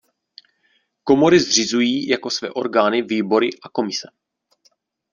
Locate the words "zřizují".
1.39-2.07